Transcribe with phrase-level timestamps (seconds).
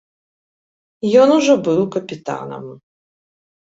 [1.25, 2.65] Ён ужо быў капітанам.